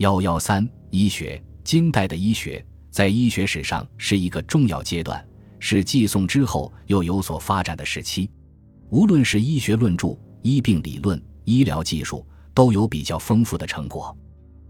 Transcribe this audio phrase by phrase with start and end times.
[0.00, 5.22] 幺幺三医学，金代的医学在医学史上是一个重要阶段，
[5.58, 8.30] 是继宋之后又有所发展的时期。
[8.88, 14.16] 无论是医学论著、医病理论、医疗技术，都有比较丰富的成果。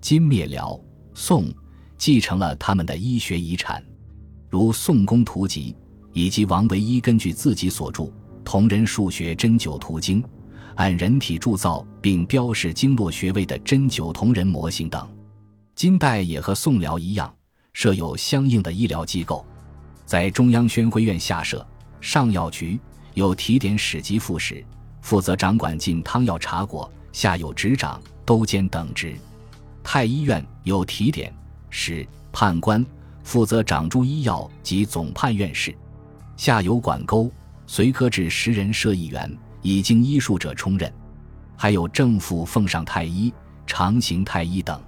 [0.00, 0.80] 金灭辽，
[1.12, 1.52] 宋
[1.98, 3.84] 继承了他们的医学遗产，
[4.48, 5.74] 如《宋公图集》，
[6.12, 8.04] 以及王维一根据自己所著
[8.44, 10.22] 《同人数学针灸图经》，
[10.76, 15.04] 按人体铸造并标示经络穴位的针灸同人模型等。
[15.76, 17.32] 金代也和宋辽一样，
[17.74, 19.44] 设有相应的医疗机构，
[20.06, 21.64] 在中央宣徽院下设
[22.00, 22.80] 上药局，
[23.12, 24.64] 有提点史籍副使，
[25.02, 29.14] 负责掌管进汤药茶果，下有执掌、都监等职。
[29.84, 31.30] 太医院有提点
[31.68, 32.84] 使、判官，
[33.22, 35.76] 负责掌诸医药及总判院事，
[36.38, 37.30] 下有管沟，
[37.66, 39.30] 随科至十人设议员，
[39.60, 40.90] 已经医术者充任。
[41.54, 43.30] 还有正副奉上太医、
[43.66, 44.80] 常行太医等。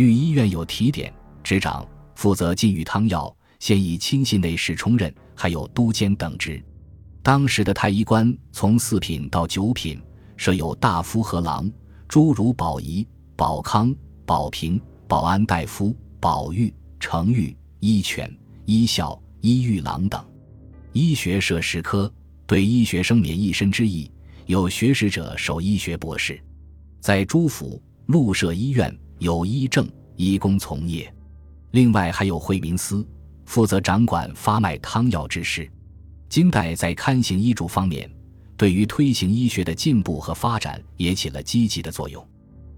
[0.00, 1.12] 御医院有提点、
[1.44, 6.64] 执掌，负责禁欲汤药，现以亲信内侍充任，还有督监等职。
[7.22, 10.00] 当时的太医官从四品到九品，
[10.38, 11.70] 设有大夫和郎，
[12.08, 20.24] 诸如保仪、保康、保平、保安大夫、保玉、承玉、医犬、医校、医御郎等。
[20.94, 22.10] 医学设十科，
[22.46, 24.10] 对医学生免一身之意，
[24.46, 26.42] 有学识者守医学博士。
[27.02, 28.98] 在诸府陆设医院。
[29.20, 31.12] 有医政、医工从业，
[31.72, 33.06] 另外还有惠民司，
[33.44, 35.70] 负责掌管发卖汤药之事。
[36.30, 38.10] 金代在刊行医嘱方面，
[38.56, 42.26] 对于推行医学的进步和发展也起了积极的作用。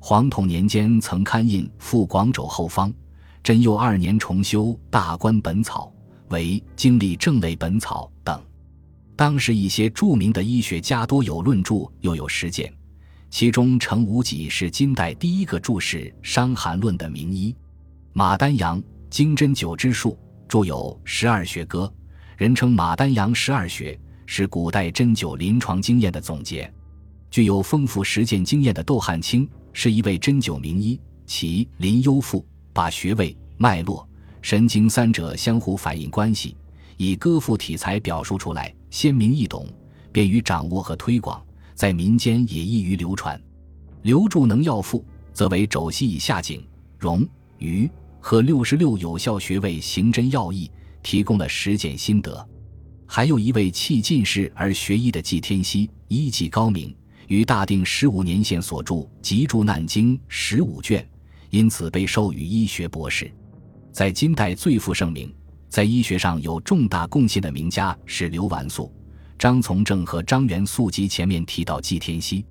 [0.00, 2.90] 黄统年间曾刊印《赴广州后方》，
[3.40, 5.92] 贞佑二年重修《大观本草》，
[6.34, 8.42] 为《经历正类本草》等。
[9.14, 12.74] 当时一些著名的医学家多有论著，又有实践。
[13.34, 17.52] 其中，程无己是金代第一个注释《伤寒论》的名医。
[18.12, 21.92] 马丹阳经针灸之术，著有《十二学歌》，
[22.36, 26.72] 人称马丹阳十二学，是古代针灸临床经验的总结。
[27.28, 32.38] 具有丰富实践经验的窦汉卿是一位针灸名医，其《临幽赋》
[32.72, 34.08] 把穴位、脉络、
[34.42, 36.56] 神经三者相互反应关系，
[36.96, 39.66] 以歌赋体裁表述出来，鲜明易懂，
[40.12, 41.44] 便于掌握和推广。
[41.74, 43.40] 在民间也易于流传，
[44.02, 46.64] 刘著能药赋，则为肘膝以下颈、
[46.98, 47.26] 荣、
[47.58, 47.90] 鱼
[48.20, 50.70] 和六十六有效穴位行针要义，
[51.02, 52.48] 提供了实践心得。
[53.06, 56.94] 还有一位弃进士而学医的季天锡，医技高明，
[57.28, 61.06] 于大定十五年献所著《集注难经》十五卷，
[61.50, 63.30] 因此被授予医学博士。
[63.92, 65.32] 在金代最负盛名，
[65.68, 68.92] 在医学上有重大贡献的名家是刘完素。
[69.38, 72.44] 张从正和张元素及前面提到季天锡，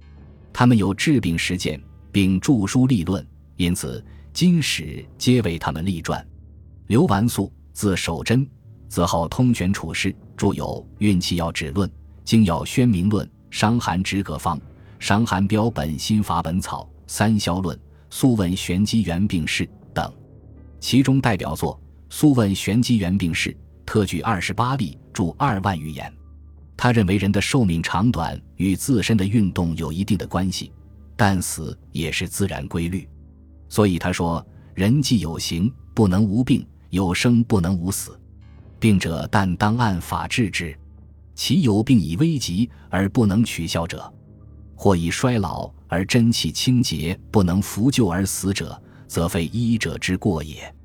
[0.52, 6.26] 他们有治病实践，并著书立论，因此今史皆为他们立传。
[6.88, 8.48] 刘完素，字守贞，
[8.90, 10.66] 自号通玄处士，著有
[11.00, 11.90] 《运气要指论》
[12.26, 14.58] 《经要宣明论》《伤寒止渴方》
[15.00, 17.76] 《伤寒标本心法本草》《三消论》
[18.10, 20.14] 《素问玄机元病事》等。
[20.80, 21.80] 其中代表作
[22.16, 23.50] 《素问玄机元病事》，
[23.86, 26.14] 特举二十八例，著二万余言。
[26.84, 30.70] 他认为人的寿命长短与自身的运动有一定的关系，
[31.16, 33.08] 但死也是自然规律，
[33.70, 34.46] 所以他说
[34.76, 38.20] ：“人既有形，不能无病；有生，不能无死。
[38.82, 40.78] 病者但当按法治之。
[41.34, 44.14] 其有病以危急而不能取消者，
[44.76, 48.78] 或以衰老而真气清洁不能扶救而死者，
[49.08, 50.76] 则非医者之过也。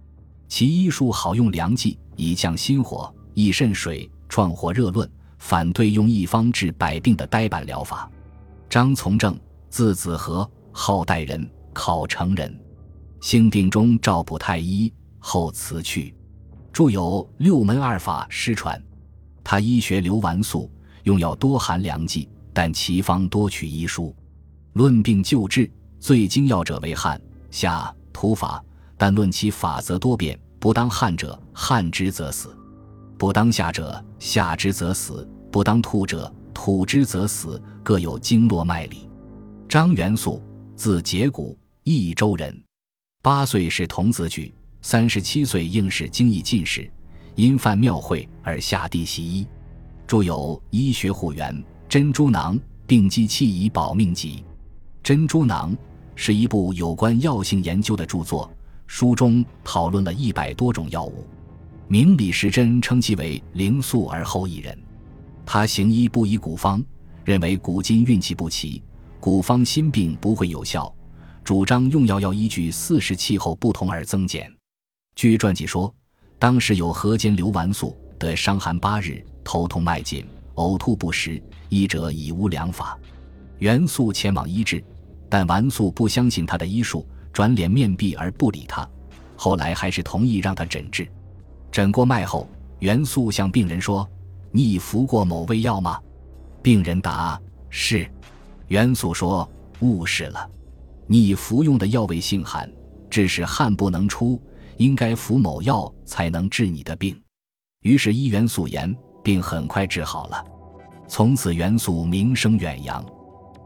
[0.46, 8.10] 其医术好用良剂，以降心火、益肾水、创火热论。”反对用一方治百病的呆板疗法。
[8.68, 9.38] 张从正，
[9.70, 12.54] 字子和，号代人，考成人。
[13.20, 16.14] 兴定中赵普太医，后辞去，
[16.72, 18.78] 著有《六门二法失传》。
[19.42, 20.70] 他医学流完素，
[21.04, 24.14] 用药多含良剂，但其方多取医书。
[24.74, 28.62] 论病救治，最精要者为汗、下、土法，
[28.96, 32.54] 但论其法则多变，不当汗者，汗之则死。
[33.16, 35.26] 不当下者，下之则死；
[35.58, 37.60] 不当吐者，土之则死。
[37.82, 39.10] 各有经络脉理。
[39.68, 40.40] 张元素，
[40.76, 42.56] 字节谷，益州人。
[43.24, 46.88] 八岁是童子举，三十七岁应试经义进士，
[47.34, 49.48] 因犯庙会而下地习医，
[50.06, 51.52] 著有《医学护元》
[51.88, 52.54] 《珍珠囊》
[52.86, 54.36] 《病机器以保命集》。
[55.02, 55.72] 《珍珠囊》
[56.14, 58.48] 是一部有关药性研究的著作，
[58.86, 61.26] 书中讨论了一百多种药物。
[61.88, 64.78] 明李时珍称其为灵素而后一人，
[65.50, 66.84] 他行医不依古方，
[67.24, 68.82] 认为古今运气不齐，
[69.18, 70.94] 古方心病不会有效，
[71.42, 74.52] 主张用药要依据四时气候不同而增减。
[75.16, 75.92] 据传记说，
[76.38, 80.22] 当时有河间流丸素得伤寒八日，头痛脉紧，
[80.56, 82.98] 呕吐不食，医者已无良法。
[83.56, 84.84] 元素前往医治，
[85.30, 88.86] 但丸素不相信他的医术，转脸面壁而不理他。
[89.34, 91.08] 后来还是同意让他诊治。
[91.72, 92.46] 诊过脉后，
[92.80, 94.06] 元素向病人说
[94.58, 96.00] ：“你已服过某味药吗？”
[96.60, 97.40] 病人答
[97.70, 98.10] ：“是。”
[98.66, 100.50] 元素说：“误事了，
[101.06, 102.68] 你已服用的药味性寒，
[103.08, 104.42] 致使汗不能出。”
[104.78, 107.20] 应该服某药才能治你的病，
[107.82, 110.44] 于是医元素言，病很快治好了。
[111.08, 113.04] 从此元素名声远扬。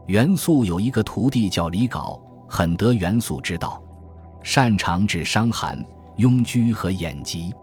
[0.07, 3.79] 元素有一个徒弟叫李杲，很得元素之道，
[4.43, 5.83] 擅长治伤寒、
[6.17, 7.53] 痈疽和眼疾，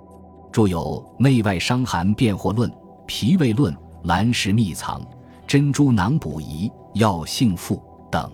[0.52, 2.70] 著有《内外伤寒辨惑论》
[3.12, 3.74] 《脾胃论》
[4.04, 5.00] 《兰石秘藏》
[5.44, 7.74] 《珍珠囊补仪》《药性赋》
[8.08, 8.32] 等。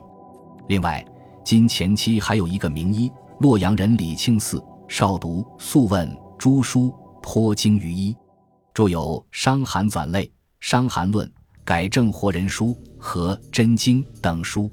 [0.69, 1.03] 另外，
[1.43, 4.63] 今前期还有一个名医，洛阳人李清嗣。
[4.87, 6.07] 少读《素问》
[6.37, 6.91] 《诸书》，
[7.23, 8.15] 颇精于医，
[8.75, 10.25] 著有《伤寒纂类》
[10.61, 11.27] 《伤寒论》
[11.65, 12.67] 《改正活人书》
[12.99, 14.71] 和《真经》等书。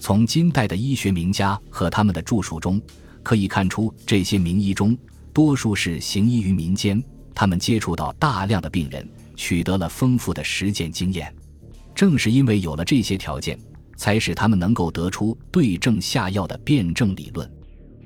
[0.00, 2.80] 从金代的医学名家和他们的著述中，
[3.22, 4.96] 可以看出，这些名医中
[5.34, 7.00] 多数是行医于民间，
[7.34, 9.06] 他们接触到大量的病人，
[9.36, 11.34] 取得了丰富的实践经验。
[11.94, 13.58] 正是因为有了这些条件，
[13.96, 17.48] 才使他们能够得出对症下药的辩证理论。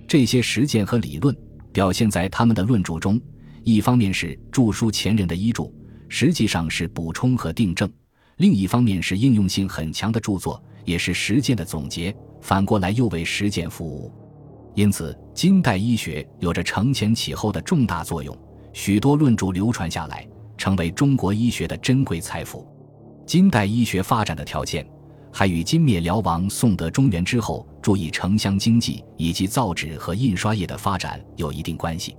[0.07, 1.37] 这些实践和理论
[1.73, 3.21] 表现在他们的论著中，
[3.65, 5.71] 一方面是著书前人的医著，
[6.09, 7.89] 实际上是补充和订正；
[8.37, 12.15] 另一方面是应用性很强的著作，也是实践的总结。
[12.41, 14.13] 反过来又为实践服务。
[14.75, 18.37] 因此，金代医学有着承前启后的重大作用，
[18.73, 20.27] 许多论著流传下来，
[20.59, 22.67] 成为中国医学的珍贵财富。
[23.25, 24.87] 金代医学发展的条件。
[25.31, 32.17] 还与金灭辽王宋德中原之后，注意城乡经济以及造纸和印刷业的发展有一定关系。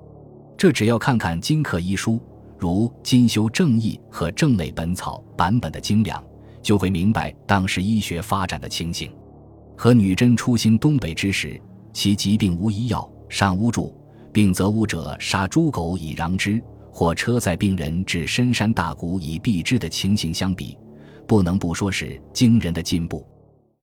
[0.55, 2.21] 这只要看看金刻医书，
[2.57, 6.23] 如《金修正义》和《正类本草》版本的精良，
[6.61, 9.11] 就会明白当时医学发展的情形。
[9.75, 11.59] 和女真出兴东北之时，
[11.91, 13.93] 其疾病无医药，尚巫祝，
[14.31, 16.61] 病则巫者杀猪狗以攘之，
[16.99, 20.77] 或车载病人至深山大谷以避之的情形相比。
[21.25, 23.25] 不能不说是惊人的进步。